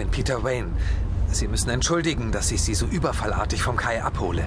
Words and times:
bin 0.00 0.08
Peter 0.08 0.42
Wayne. 0.42 0.68
Sie 1.30 1.46
müssen 1.46 1.68
entschuldigen, 1.68 2.32
dass 2.32 2.50
ich 2.52 2.62
Sie 2.62 2.74
so 2.74 2.86
überfallartig 2.86 3.62
vom 3.62 3.76
Kai 3.76 4.02
abhole. 4.02 4.44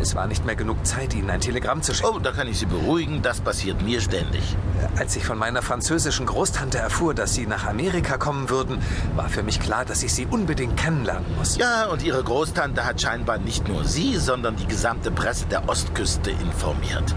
Es 0.00 0.14
war 0.14 0.26
nicht 0.26 0.46
mehr 0.46 0.56
genug 0.56 0.86
Zeit, 0.86 1.14
Ihnen 1.14 1.28
ein 1.28 1.42
Telegramm 1.42 1.82
zu 1.82 1.92
schicken. 1.92 2.08
Oh, 2.14 2.18
da 2.18 2.32
kann 2.32 2.48
ich 2.48 2.58
Sie 2.58 2.64
beruhigen, 2.64 3.20
das 3.20 3.42
passiert 3.42 3.82
mir 3.82 4.00
ständig. 4.00 4.56
Als 4.96 5.14
ich 5.14 5.26
von 5.26 5.36
meiner 5.36 5.60
französischen 5.60 6.24
Großtante 6.24 6.78
erfuhr, 6.78 7.12
dass 7.12 7.34
Sie 7.34 7.46
nach 7.46 7.66
Amerika 7.66 8.16
kommen 8.16 8.48
würden, 8.48 8.78
war 9.16 9.28
für 9.28 9.42
mich 9.42 9.60
klar, 9.60 9.84
dass 9.84 10.02
ich 10.02 10.14
Sie 10.14 10.24
unbedingt 10.24 10.78
kennenlernen 10.78 11.26
muss. 11.36 11.58
Ja, 11.58 11.88
und 11.88 12.02
Ihre 12.02 12.24
Großtante 12.24 12.86
hat 12.86 12.98
scheinbar 12.98 13.36
nicht 13.36 13.68
nur 13.68 13.84
Sie, 13.84 14.16
sondern 14.16 14.56
die 14.56 14.66
gesamte 14.66 15.10
Presse 15.10 15.44
der 15.44 15.68
Ostküste 15.68 16.30
informiert. 16.30 17.14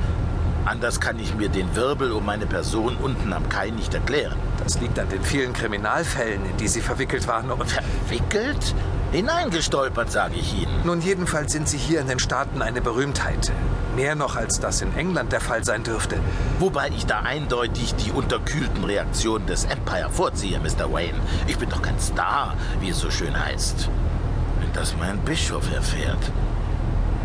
Anders 0.65 0.99
kann 0.99 1.17
ich 1.17 1.33
mir 1.33 1.47
den 1.47 1.73
Wirbel 1.77 2.11
um 2.11 2.25
meine 2.25 2.45
Person 2.45 2.97
unten 2.97 3.31
am 3.31 3.47
Kai 3.47 3.69
nicht 3.69 3.93
erklären. 3.93 4.35
Das 4.69 4.79
liegt 4.81 4.99
an 4.99 5.09
den 5.09 5.23
vielen 5.23 5.51
Kriminalfällen, 5.51 6.45
in 6.45 6.57
die 6.57 6.67
Sie 6.67 6.81
verwickelt 6.81 7.27
waren. 7.27 7.49
Und 7.49 7.71
Verwickelt? 7.71 8.75
Hineingestolpert, 9.11 10.11
sage 10.11 10.35
ich 10.35 10.61
Ihnen. 10.61 10.85
Nun, 10.85 11.01
jedenfalls 11.01 11.53
sind 11.53 11.67
Sie 11.67 11.79
hier 11.79 12.01
in 12.01 12.05
den 12.05 12.19
Staaten 12.19 12.61
eine 12.61 12.79
Berühmtheit. 12.79 13.51
Mehr 13.95 14.13
noch, 14.13 14.35
als 14.35 14.59
das 14.59 14.83
in 14.83 14.95
England 14.95 15.31
der 15.31 15.41
Fall 15.41 15.63
sein 15.63 15.81
dürfte. 15.81 16.19
Wobei 16.59 16.89
ich 16.89 17.07
da 17.07 17.21
eindeutig 17.21 17.95
die 17.95 18.11
unterkühlten 18.11 18.83
Reaktionen 18.83 19.47
des 19.47 19.65
Empire 19.65 20.11
vorziehe, 20.11 20.59
Mr. 20.59 20.93
Wayne. 20.93 21.17
Ich 21.47 21.57
bin 21.57 21.69
doch 21.69 21.81
kein 21.81 21.99
Star, 21.99 22.53
wie 22.79 22.89
es 22.89 22.99
so 22.99 23.09
schön 23.09 23.43
heißt. 23.43 23.89
Wenn 24.59 24.71
das 24.73 24.95
mein 24.99 25.17
Bischof 25.21 25.63
erfährt. 25.73 26.31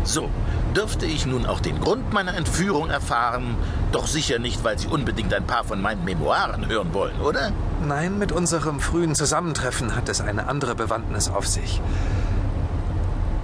So, 0.05 0.29
dürfte 0.75 1.07
ich 1.07 1.25
nun 1.25 1.47
auch 1.47 1.59
den 1.59 1.79
Grund 1.81 2.13
meiner 2.13 2.35
Entführung 2.35 2.91
erfahren? 2.91 3.55
Doch 3.91 4.05
sicher 4.05 4.37
nicht, 4.37 4.63
weil 4.63 4.77
Sie 4.77 4.87
unbedingt 4.87 5.33
ein 5.33 5.47
paar 5.47 5.63
von 5.63 5.81
meinen 5.81 6.05
Memoiren 6.05 6.67
hören 6.67 6.93
wollen, 6.93 7.19
oder? 7.21 7.51
Nein, 7.85 8.19
mit 8.19 8.31
unserem 8.31 8.79
frühen 8.79 9.15
Zusammentreffen 9.15 9.95
hat 9.95 10.07
es 10.07 10.21
eine 10.21 10.47
andere 10.47 10.75
Bewandtnis 10.75 11.27
auf 11.27 11.47
sich. 11.47 11.81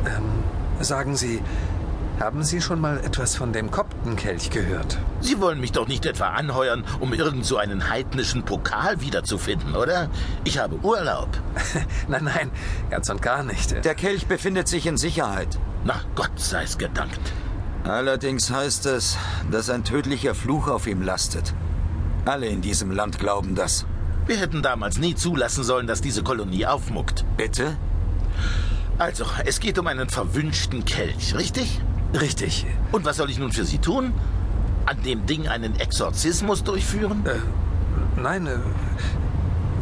Ähm, 0.05 0.43
sagen 0.83 1.15
Sie, 1.15 1.41
haben 2.19 2.43
Sie 2.43 2.61
schon 2.61 2.79
mal 2.79 2.99
etwas 2.99 3.35
von 3.35 3.51
dem 3.53 3.71
Koptenkelch 3.71 4.51
gehört? 4.51 4.99
Sie 5.19 5.41
wollen 5.41 5.59
mich 5.59 5.71
doch 5.71 5.87
nicht 5.87 6.05
etwa 6.05 6.27
anheuern, 6.27 6.83
um 6.99 7.13
irgend 7.13 7.43
so 7.43 7.57
einen 7.57 7.89
heidnischen 7.89 8.43
Pokal 8.43 9.01
wiederzufinden, 9.01 9.75
oder? 9.75 10.11
Ich 10.43 10.59
habe 10.59 10.75
Urlaub. 10.83 11.29
nein, 12.07 12.25
nein, 12.25 12.51
ganz 12.91 13.09
und 13.09 13.23
gar 13.23 13.41
nicht. 13.41 13.83
Der 13.83 13.95
Kelch 13.95 14.27
befindet 14.27 14.67
sich 14.67 14.85
in 14.85 14.97
Sicherheit. 14.97 15.57
Na, 15.83 16.01
Gott 16.15 16.31
sei's 16.35 16.77
gedankt. 16.77 17.19
Allerdings 17.83 18.51
heißt 18.51 18.85
es, 18.85 19.17
dass 19.49 19.69
ein 19.69 19.83
tödlicher 19.83 20.35
Fluch 20.35 20.67
auf 20.67 20.85
ihm 20.85 21.01
lastet. 21.01 21.53
Alle 22.25 22.47
in 22.47 22.61
diesem 22.61 22.91
Land 22.91 23.17
glauben 23.17 23.55
das. 23.55 23.85
Wir 24.27 24.37
hätten 24.37 24.61
damals 24.61 24.99
nie 24.99 25.15
zulassen 25.15 25.63
sollen, 25.63 25.87
dass 25.87 26.01
diese 26.01 26.21
Kolonie 26.21 26.67
aufmuckt. 26.67 27.25
Bitte? 27.37 27.75
Also, 28.99 29.25
es 29.45 29.59
geht 29.59 29.79
um 29.79 29.87
einen 29.87 30.09
verwünschten 30.09 30.85
Kelch, 30.85 31.33
richtig? 31.35 31.81
Richtig. 32.13 32.67
Und 32.91 33.03
was 33.03 33.17
soll 33.17 33.31
ich 33.31 33.39
nun 33.39 33.51
für 33.51 33.65
Sie 33.65 33.79
tun? 33.79 34.13
An 34.85 35.01
dem 35.01 35.25
Ding 35.25 35.47
einen 35.47 35.79
Exorzismus 35.79 36.63
durchführen? 36.63 37.25
Äh, 37.25 38.19
nein, 38.21 38.45
äh, 38.45 38.57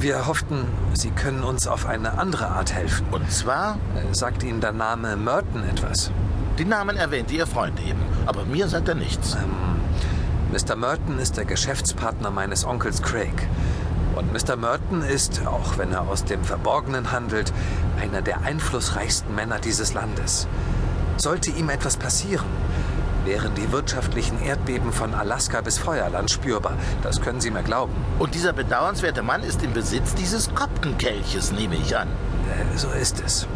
wir 0.01 0.27
hofften, 0.27 0.65
Sie 0.93 1.11
können 1.11 1.43
uns 1.43 1.67
auf 1.67 1.85
eine 1.85 2.17
andere 2.17 2.47
Art 2.47 2.73
helfen. 2.73 3.05
Und 3.11 3.29
zwar? 3.31 3.77
Äh, 3.95 4.13
sagt 4.13 4.43
Ihnen 4.43 4.61
der 4.61 4.71
Name 4.71 5.17
Merton 5.17 5.63
etwas? 5.63 6.11
Den 6.57 6.69
Namen 6.69 6.97
erwähnte 6.97 7.33
Ihr 7.33 7.47
Freund 7.47 7.79
eben, 7.85 8.01
aber 8.25 8.45
mir 8.45 8.67
sagt 8.67 8.87
er 8.87 8.95
nichts. 8.95 9.35
Ähm, 9.35 9.79
Mr. 10.51 10.75
Merton 10.75 11.19
ist 11.19 11.37
der 11.37 11.45
Geschäftspartner 11.45 12.31
meines 12.31 12.65
Onkels 12.65 13.01
Craig. 13.01 13.47
Und 14.15 14.33
Mr. 14.33 14.55
Merton 14.55 15.01
ist, 15.01 15.45
auch 15.45 15.77
wenn 15.77 15.91
er 15.91 16.07
aus 16.07 16.23
dem 16.25 16.43
Verborgenen 16.43 17.11
handelt, 17.11 17.53
einer 18.01 18.21
der 18.21 18.41
einflussreichsten 18.41 19.35
Männer 19.35 19.59
dieses 19.59 19.93
Landes. 19.93 20.47
Sollte 21.17 21.51
ihm 21.51 21.69
etwas 21.69 21.97
passieren, 21.97 22.47
wären 23.25 23.53
die 23.55 23.71
wirtschaftlichen 23.71 24.41
Erdbeben 24.41 24.91
von 24.91 25.13
Alaska 25.13 25.61
bis 25.61 25.77
Feuerland 25.77 26.31
spürbar. 26.31 26.73
Das 27.03 27.21
können 27.21 27.41
Sie 27.41 27.51
mir 27.51 27.63
glauben. 27.63 27.93
Und 28.17 28.35
dieser 28.35 28.53
bedauernswerte 28.53 29.21
Mann 29.21 29.43
ist 29.43 29.63
im 29.63 29.73
Besitz 29.73 30.15
dieses 30.15 30.53
Koptenkelches, 30.53 31.51
nehme 31.51 31.75
ich 31.75 31.95
an. 31.97 32.07
Äh, 32.07 32.77
so 32.77 32.89
ist 32.89 33.21
es. 33.25 33.47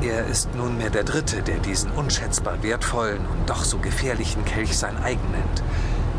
Er 0.00 0.26
ist 0.26 0.54
nunmehr 0.54 0.90
der 0.90 1.04
Dritte, 1.04 1.42
der 1.42 1.58
diesen 1.58 1.90
unschätzbar 1.90 2.62
wertvollen 2.62 3.20
und 3.20 3.48
doch 3.48 3.64
so 3.64 3.78
gefährlichen 3.78 4.44
Kelch 4.44 4.76
sein 4.76 4.96
eigen 5.02 5.30
nennt. 5.30 5.62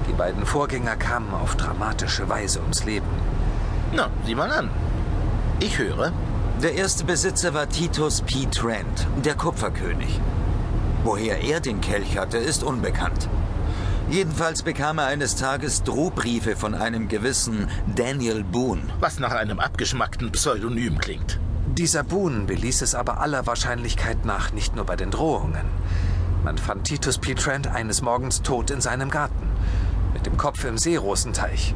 Die 0.07 0.13
beiden 0.13 0.45
Vorgänger 0.45 0.95
kamen 0.95 1.33
auf 1.33 1.55
dramatische 1.55 2.27
Weise 2.29 2.61
ums 2.61 2.85
Leben. 2.85 3.07
Na, 3.93 4.09
sieh 4.25 4.35
mal 4.35 4.51
an. 4.51 4.69
Ich 5.59 5.77
höre. 5.77 6.11
Der 6.63 6.73
erste 6.73 7.03
Besitzer 7.03 7.53
war 7.53 7.69
Titus 7.69 8.21
P. 8.21 8.45
Trent, 8.45 9.07
der 9.23 9.35
Kupferkönig. 9.35 10.19
Woher 11.05 11.39
er 11.43 11.59
den 11.59 11.81
Kelch 11.81 12.17
hatte, 12.17 12.39
ist 12.39 12.63
unbekannt. 12.63 13.29
Jedenfalls 14.09 14.63
bekam 14.63 14.97
er 14.97 15.05
eines 15.05 15.35
Tages 15.35 15.83
Drohbriefe 15.83 16.55
von 16.55 16.73
einem 16.73 17.07
gewissen 17.09 17.67
Daniel 17.95 18.43
Boone. 18.43 18.81
Was 19.01 19.19
nach 19.19 19.31
einem 19.31 19.59
abgeschmackten 19.59 20.31
Pseudonym 20.31 20.97
klingt. 20.97 21.39
Dieser 21.67 22.03
Boone 22.03 22.45
beließ 22.45 22.81
es 22.81 22.95
aber 22.95 23.21
aller 23.21 23.45
Wahrscheinlichkeit 23.45 24.25
nach 24.25 24.51
nicht 24.51 24.75
nur 24.75 24.85
bei 24.85 24.95
den 24.95 25.11
Drohungen. 25.11 25.67
Man 26.43 26.57
fand 26.57 26.85
Titus 26.85 27.19
P. 27.19 27.35
Trent 27.35 27.67
eines 27.67 28.01
Morgens 28.01 28.41
tot 28.41 28.71
in 28.71 28.81
seinem 28.81 29.11
Garten. 29.11 29.51
Mit 30.11 30.25
dem 30.25 30.37
Kopf 30.37 30.65
im 30.65 30.79
Seerosenteich. 30.79 31.75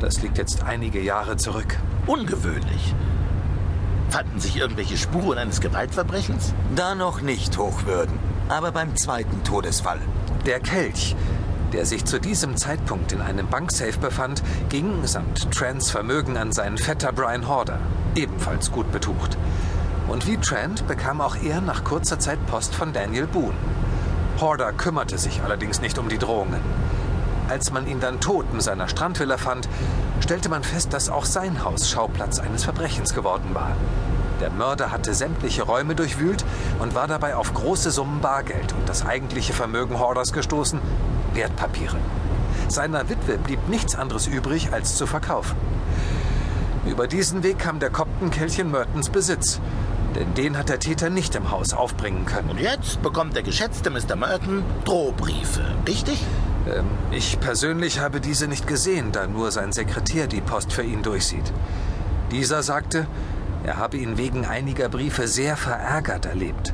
Das 0.00 0.22
liegt 0.22 0.38
jetzt 0.38 0.64
einige 0.64 1.00
Jahre 1.00 1.36
zurück. 1.36 1.78
Ungewöhnlich. 2.08 2.96
Fanden 4.10 4.40
sich 4.40 4.56
irgendwelche 4.56 4.96
Spuren 4.96 5.38
eines 5.38 5.60
Gewaltverbrechens? 5.60 6.52
Da 6.74 6.96
noch 6.96 7.20
nicht, 7.20 7.56
Hochwürden. 7.58 8.34
Aber 8.48 8.70
beim 8.70 8.94
zweiten 8.94 9.42
Todesfall. 9.42 9.98
Der 10.46 10.60
Kelch, 10.60 11.16
der 11.72 11.84
sich 11.84 12.04
zu 12.04 12.20
diesem 12.20 12.56
Zeitpunkt 12.56 13.10
in 13.10 13.20
einem 13.20 13.48
Banksafe 13.48 13.98
befand, 13.98 14.40
ging 14.68 15.04
samt 15.04 15.50
Trents 15.52 15.90
Vermögen 15.90 16.36
an 16.36 16.52
seinen 16.52 16.78
Vetter 16.78 17.10
Brian 17.10 17.48
Horder, 17.48 17.80
ebenfalls 18.14 18.70
gut 18.70 18.92
betucht. 18.92 19.36
Und 20.06 20.28
wie 20.28 20.36
Trent 20.36 20.86
bekam 20.86 21.20
auch 21.20 21.34
er 21.34 21.60
nach 21.60 21.82
kurzer 21.82 22.20
Zeit 22.20 22.38
Post 22.46 22.72
von 22.72 22.92
Daniel 22.92 23.26
Boone. 23.26 23.56
Horder 24.40 24.72
kümmerte 24.72 25.18
sich 25.18 25.42
allerdings 25.42 25.80
nicht 25.80 25.98
um 25.98 26.08
die 26.08 26.18
Drohungen. 26.18 26.60
Als 27.48 27.72
man 27.72 27.88
ihn 27.88 27.98
dann 27.98 28.20
tot 28.20 28.46
in 28.52 28.60
seiner 28.60 28.88
Strandvilla 28.88 29.38
fand, 29.38 29.68
stellte 30.20 30.48
man 30.48 30.62
fest, 30.62 30.92
dass 30.92 31.08
auch 31.08 31.24
sein 31.24 31.64
Haus 31.64 31.90
Schauplatz 31.90 32.38
eines 32.38 32.62
Verbrechens 32.62 33.12
geworden 33.12 33.54
war. 33.54 33.72
Der 34.40 34.50
Mörder 34.50 34.90
hatte 34.90 35.14
sämtliche 35.14 35.62
Räume 35.62 35.94
durchwühlt 35.94 36.44
und 36.78 36.94
war 36.94 37.06
dabei 37.06 37.36
auf 37.36 37.54
große 37.54 37.90
Summen 37.90 38.20
Bargeld 38.20 38.72
und 38.72 38.88
das 38.88 39.04
eigentliche 39.04 39.52
Vermögen 39.52 39.98
Horders 39.98 40.32
gestoßen, 40.32 40.80
Wertpapiere. 41.34 41.96
Seiner 42.68 43.08
Witwe 43.08 43.38
blieb 43.38 43.68
nichts 43.68 43.94
anderes 43.94 44.26
übrig, 44.26 44.72
als 44.72 44.96
zu 44.96 45.06
verkaufen. 45.06 45.56
Über 46.86 47.06
diesen 47.06 47.42
Weg 47.42 47.58
kam 47.58 47.78
der 47.78 47.90
Koptenkelch 47.90 48.62
Mertons 48.62 49.10
Besitz, 49.10 49.60
denn 50.14 50.34
den 50.34 50.56
hat 50.56 50.68
der 50.68 50.78
Täter 50.78 51.10
nicht 51.10 51.34
im 51.34 51.50
Haus 51.50 51.72
aufbringen 51.72 52.26
können. 52.26 52.50
Und 52.50 52.60
jetzt 52.60 53.02
bekommt 53.02 53.34
der 53.34 53.42
geschätzte 53.42 53.90
Mr. 53.90 54.16
Merton 54.16 54.62
Drohbriefe, 54.84 55.64
richtig? 55.86 56.22
Ähm, 56.68 56.86
ich 57.10 57.40
persönlich 57.40 58.00
habe 58.00 58.20
diese 58.20 58.48
nicht 58.48 58.66
gesehen, 58.66 59.12
da 59.12 59.26
nur 59.26 59.50
sein 59.50 59.72
Sekretär 59.72 60.26
die 60.26 60.40
Post 60.40 60.72
für 60.72 60.82
ihn 60.82 61.02
durchsieht. 61.02 61.52
Dieser 62.30 62.62
sagte, 62.62 63.06
er 63.66 63.78
habe 63.78 63.96
ihn 63.96 64.16
wegen 64.16 64.46
einiger 64.46 64.88
Briefe 64.88 65.26
sehr 65.26 65.56
verärgert 65.56 66.24
erlebt. 66.24 66.72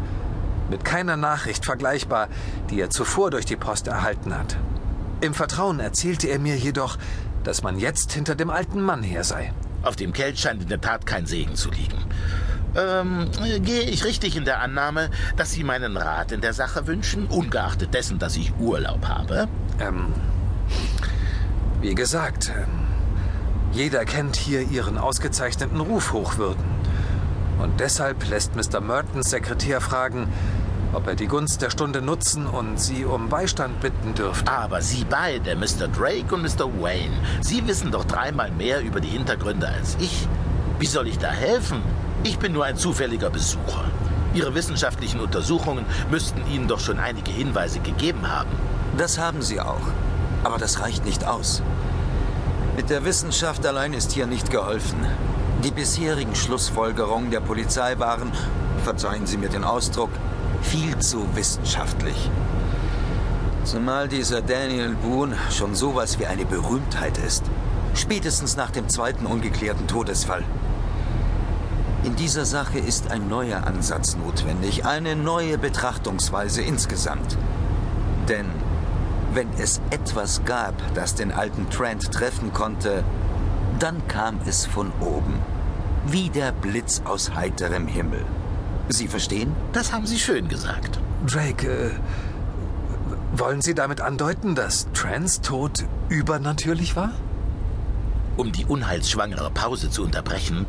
Mit 0.68 0.84
keiner 0.84 1.16
Nachricht 1.16 1.64
vergleichbar, 1.64 2.28
die 2.68 2.78
er 2.78 2.90
zuvor 2.90 3.30
durch 3.30 3.46
die 3.46 3.56
Post 3.56 3.86
erhalten 3.86 4.36
hat. 4.36 4.58
Im 5.22 5.32
Vertrauen 5.32 5.80
erzählte 5.80 6.28
er 6.28 6.38
mir 6.38 6.56
jedoch, 6.56 6.98
dass 7.44 7.62
man 7.62 7.78
jetzt 7.78 8.12
hinter 8.12 8.34
dem 8.34 8.50
alten 8.50 8.82
Mann 8.82 9.02
her 9.02 9.24
sei. 9.24 9.54
Auf 9.82 9.96
dem 9.96 10.12
Geld 10.12 10.38
scheint 10.38 10.62
in 10.62 10.68
der 10.68 10.82
Tat 10.82 11.06
kein 11.06 11.24
Segen 11.24 11.56
zu 11.56 11.70
liegen. 11.70 12.04
Ähm, 12.76 13.30
gehe 13.64 13.82
ich 13.82 14.04
richtig 14.04 14.36
in 14.36 14.44
der 14.44 14.60
Annahme, 14.60 15.08
dass 15.36 15.52
Sie 15.52 15.64
meinen 15.64 15.96
Rat 15.96 16.30
in 16.30 16.42
der 16.42 16.52
Sache 16.52 16.86
wünschen, 16.86 17.26
ungeachtet 17.26 17.94
dessen, 17.94 18.18
dass 18.18 18.36
ich 18.36 18.52
Urlaub 18.58 19.08
habe? 19.08 19.48
Ähm, 19.80 20.12
wie 21.80 21.94
gesagt, 21.94 22.52
ähm, 22.54 22.82
jeder 23.72 24.04
kennt 24.04 24.36
hier 24.36 24.60
Ihren 24.60 24.98
ausgezeichneten 24.98 25.80
Ruf, 25.80 26.12
Hochwürden. 26.12 26.81
Und 27.58 27.80
deshalb 27.80 28.28
lässt 28.28 28.54
Mr. 28.56 28.80
Mertons 28.80 29.30
Sekretär 29.30 29.80
fragen, 29.80 30.28
ob 30.92 31.06
er 31.06 31.14
die 31.14 31.26
Gunst 31.26 31.62
der 31.62 31.70
Stunde 31.70 32.02
nutzen 32.02 32.46
und 32.46 32.78
Sie 32.78 33.04
um 33.04 33.28
Beistand 33.28 33.80
bitten 33.80 34.14
dürfte. 34.14 34.50
Aber 34.50 34.82
Sie 34.82 35.04
beide, 35.08 35.56
Mr. 35.56 35.88
Drake 35.88 36.34
und 36.34 36.42
Mr. 36.42 36.66
Wayne, 36.80 37.14
Sie 37.40 37.66
wissen 37.66 37.90
doch 37.90 38.04
dreimal 38.04 38.50
mehr 38.50 38.82
über 38.82 39.00
die 39.00 39.08
Hintergründe 39.08 39.68
als 39.68 39.96
ich. 40.00 40.28
Wie 40.78 40.86
soll 40.86 41.08
ich 41.08 41.18
da 41.18 41.30
helfen? 41.30 41.82
Ich 42.24 42.38
bin 42.38 42.52
nur 42.52 42.64
ein 42.64 42.76
zufälliger 42.76 43.30
Besucher. 43.30 43.84
Ihre 44.34 44.54
wissenschaftlichen 44.54 45.20
Untersuchungen 45.20 45.84
müssten 46.10 46.42
Ihnen 46.50 46.68
doch 46.68 46.80
schon 46.80 46.98
einige 46.98 47.30
Hinweise 47.30 47.80
gegeben 47.80 48.30
haben. 48.30 48.50
Das 48.96 49.18
haben 49.18 49.42
sie 49.42 49.60
auch. 49.60 49.80
Aber 50.44 50.58
das 50.58 50.80
reicht 50.80 51.04
nicht 51.04 51.26
aus. 51.26 51.62
Mit 52.76 52.90
der 52.90 53.04
Wissenschaft 53.04 53.64
allein 53.66 53.92
ist 53.92 54.12
hier 54.12 54.26
nicht 54.26 54.50
geholfen. 54.50 55.06
Die 55.64 55.70
bisherigen 55.70 56.34
Schlussfolgerungen 56.34 57.30
der 57.30 57.38
Polizei 57.38 57.96
waren, 58.00 58.32
verzeihen 58.82 59.26
Sie 59.26 59.36
mir 59.36 59.48
den 59.48 59.62
Ausdruck, 59.62 60.10
viel 60.60 60.98
zu 60.98 61.24
wissenschaftlich. 61.36 62.30
Zumal 63.62 64.08
dieser 64.08 64.42
Daniel 64.42 64.96
Boone 64.96 65.36
schon 65.50 65.76
sowas 65.76 66.18
wie 66.18 66.26
eine 66.26 66.44
Berühmtheit 66.44 67.16
ist. 67.18 67.44
Spätestens 67.94 68.56
nach 68.56 68.72
dem 68.72 68.88
zweiten 68.88 69.24
ungeklärten 69.24 69.86
Todesfall. 69.86 70.42
In 72.02 72.16
dieser 72.16 72.44
Sache 72.44 72.80
ist 72.80 73.12
ein 73.12 73.28
neuer 73.28 73.64
Ansatz 73.64 74.16
notwendig, 74.16 74.84
eine 74.84 75.14
neue 75.14 75.58
Betrachtungsweise 75.58 76.62
insgesamt. 76.62 77.38
Denn 78.28 78.46
wenn 79.32 79.48
es 79.58 79.80
etwas 79.90 80.44
gab, 80.44 80.74
das 80.94 81.14
den 81.14 81.30
alten 81.30 81.70
Trent 81.70 82.10
treffen 82.10 82.52
konnte, 82.52 83.04
dann 83.82 84.06
kam 84.06 84.38
es 84.46 84.64
von 84.64 84.92
oben. 85.00 85.34
Wie 86.06 86.30
der 86.30 86.52
Blitz 86.52 87.02
aus 87.04 87.34
heiterem 87.34 87.88
Himmel. 87.88 88.24
Sie 88.88 89.08
verstehen? 89.08 89.52
Das 89.72 89.92
haben 89.92 90.06
Sie 90.06 90.18
schön 90.18 90.46
gesagt. 90.48 91.00
Drake, 91.26 91.68
äh, 91.68 91.90
wollen 93.32 93.60
Sie 93.60 93.74
damit 93.74 94.00
andeuten, 94.00 94.54
dass 94.54 94.86
Trans 94.92 95.40
Tod 95.40 95.84
übernatürlich 96.08 96.94
war? 96.94 97.10
Um 98.36 98.52
die 98.52 98.66
unheilsschwangere 98.66 99.50
Pause 99.50 99.90
zu 99.90 100.04
unterbrechen, 100.04 100.66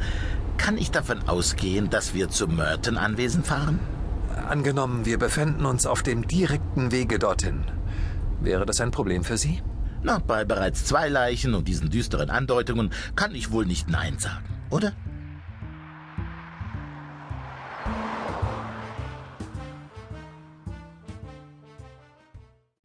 kann 0.58 0.78
ich 0.78 0.90
davon 0.90 1.28
ausgehen, 1.28 1.92
dass 1.92 2.16
wir 2.16 2.30
zum 2.30 2.56
Merton-Anwesen 2.56 3.44
fahren? 3.44 3.80
Angenommen, 4.48 5.06
wir 5.06 5.20
befänden 5.20 5.66
uns 5.68 5.86
auf 5.86 6.02
dem 6.02 6.28
direkten 6.28 6.92
Wege 6.92 7.20
dorthin. 7.20 7.64
Wäre 8.42 8.66
das 8.66 8.82
ein 8.82 8.92
Problem 8.92 9.24
für 9.24 9.38
Sie? 9.38 9.62
Na, 10.04 10.20
bei 10.20 10.44
bereits 10.44 10.84
zwei 10.84 11.08
Leichen 11.08 11.54
und 11.54 11.68
diesen 11.68 11.90
düsteren 11.90 12.30
Andeutungen 12.30 12.92
kann 13.16 13.34
ich 13.34 13.52
wohl 13.52 13.66
nicht 13.66 13.90
Nein 13.90 14.20
sagen, 14.20 14.46
oder? 14.70 14.92